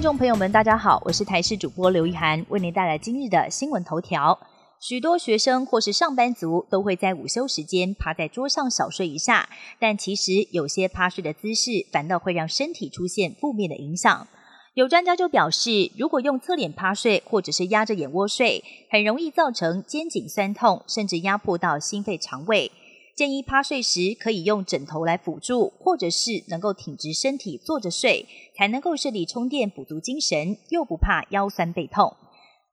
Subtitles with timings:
[0.00, 4.38] 众朋友们，大家好，我是台视主播刘一涵，为您带来今日的新闻头条。
[4.80, 14.26] 许多学生或是上班族都会在午休时间趴在桌上小睡一下，但其实有些趴睡的姿势反倒会让身体出现负面的影响。
[14.72, 22.72] 有专家就表示，如果用侧脸趴睡或者是压着眼窝睡，很容易造成肩颈酸痛，甚至压迫到心肺肠胃。
[23.20, 28.26] 建议趴睡时可以用枕头来辅助，或者是能够挺直身体坐着睡，
[28.56, 32.16] 才能够顺利充电补足精神，又不怕腰酸背痛。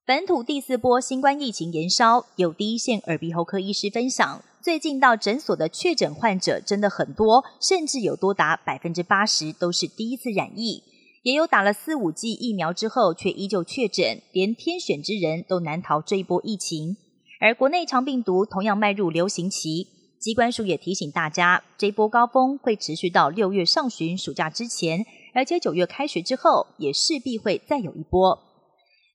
[0.06, 10.82] 本土第四波新冠疫情延烧，有第一线耳鼻喉科医师分享，最近到诊所的确诊患者真的很多，甚至有多达百分之八十都是第一次染疫，
[11.24, 16.96] 也有打了四五剂疫苗之后却依旧确诊，连天选之人都难逃这一波疫情。
[17.42, 19.97] 而国内长病毒同样迈入流行期。
[20.28, 28.38] 机关署也提醒大家，这波高峰会持续到六月上旬暑假之前，而且九月开学之后也势必会再有一波。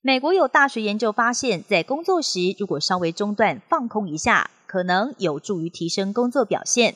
[0.01, 6.95] 美国有大学研究发现，在工作时如果稍微中断放空一下，可能有助于提升工作表现。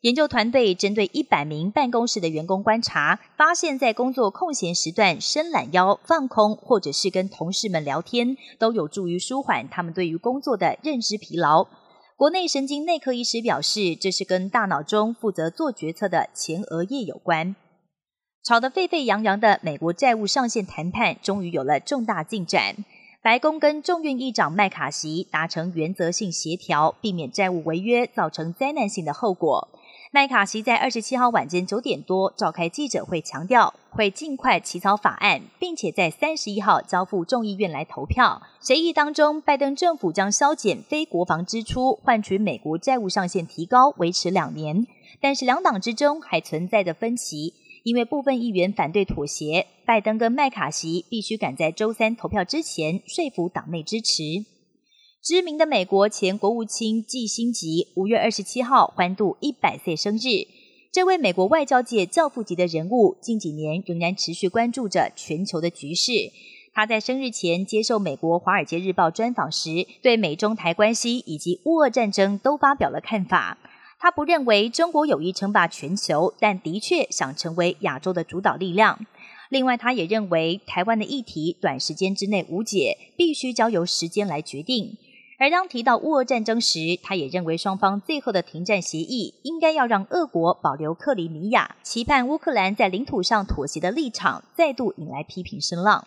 [0.00, 11.66] 研究团队针对一百名办公室的员工观察，发现，在工作空闲时段伸懒腰、放空，或者是跟同事们聊天，都有助于舒缓他们对于工作的认知疲劳。
[12.18, 17.54] 国内神经内科医师表示，这是跟大脑中负责做决策的前额叶有关。
[18.42, 22.74] 吵得沸沸扬扬的美国债务上限谈判终于有了重大进展，
[23.22, 29.68] 白宫跟众院议长麦卡锡达成原则性协调，避免债务违约造成灾难性的后果。
[30.10, 38.40] 麦卡锡在二十七号晚间九点多召开记者会，强调会尽快起草法案，并且在三十一号交付众议院来投票。
[38.60, 44.86] 协议当中，拜登政府将削减非国防支出，换取美国债务上限提高，维持两年。
[45.20, 54.22] 但是两党之中还存在着分歧，因为部分议员反对妥协，拜登跟麦卡锡必须赶在周三投票之前说服党内支持。
[55.20, 60.46] 知名的美国前国务卿季辛吉五月二十七号欢度一百岁生日。
[60.98, 66.10] 这位美国外交界教父级的人物，近几年仍然持续关注着全球的局势。
[66.74, 73.58] 他在生日前接受美国《华尔街日报》专访时，对美中台关系以及乌俄战争都发表了看法。
[74.00, 79.06] 他不认为中国有意称霸全球，但的确想成为亚洲的主导力量。
[79.50, 84.96] 另外，他也认为台湾的议题短时间之内无解，必须交由时间来决定。
[85.40, 96.04] 而当提到乌俄战争时，他也认为双方最后的停战协议应该要让俄国保留克里米亚，期盼乌克兰在领土上妥协的立场再度引来批评声浪。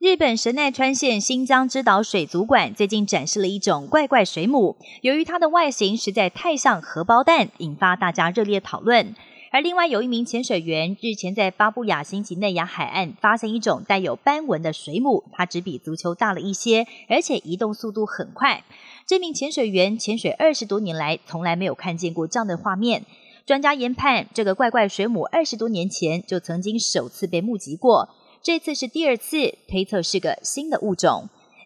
[0.00, 9.14] 日本神奈川县新疆之岛水族馆最近展示了一种怪怪水母，由于它的外形实在太像荷包蛋，引发大家热烈讨论。
[9.54, 18.64] 而另外有一名潜水员日前在巴布亚新几内亚海岸发现一种带有斑纹的水母，它只比足球大了一些，而且移动速度很快。
[19.06, 23.04] 这名潜水员潜水二十多年来，从来没有看见过这样的画面。
[23.46, 28.08] 专家研判，这个怪怪水母二十多年前就曾经首次被目击过，
[28.42, 31.28] 这次是第二次，推测是个新的物种。